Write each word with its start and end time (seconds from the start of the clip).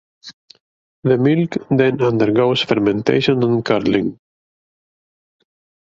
The 1.03 1.15
milk 1.15 1.57
then 1.69 2.01
undergoes 2.01 2.63
fermentation 2.63 3.43
and 3.43 3.63
curdling. 3.63 4.17